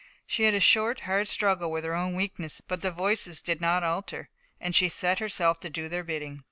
[0.25, 3.83] She had a short, hard struggle with her own weakness, but the voices did not
[3.83, 6.39] alter, and she set herself to do their bidding.